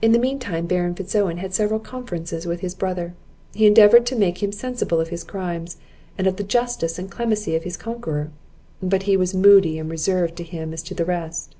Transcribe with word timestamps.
In 0.00 0.12
the 0.12 0.20
meantime 0.20 0.68
the 0.68 0.68
Baron 0.68 0.94
Fitz 0.94 1.16
Owen 1.16 1.38
had 1.38 1.52
several 1.52 1.80
conferences 1.80 2.46
with 2.46 2.60
his 2.60 2.76
brother; 2.76 3.14
he 3.52 3.66
endeavoured 3.66 4.06
to 4.06 4.14
make 4.14 4.40
him 4.40 4.52
sensible 4.52 5.00
of 5.00 5.08
his 5.08 5.24
crimes, 5.24 5.78
and 6.16 6.28
of 6.28 6.36
the 6.36 6.44
justice 6.44 6.96
and 6.96 7.10
clemency 7.10 7.56
of 7.56 7.64
his 7.64 7.76
conqueror; 7.76 8.30
but 8.80 9.02
he 9.02 9.16
was 9.16 9.34
moody 9.34 9.76
and 9.76 9.90
reserved 9.90 10.36
to 10.36 10.44
him 10.44 10.72
as 10.72 10.80
to 10.84 10.94
the 10.94 11.04
rest. 11.04 11.56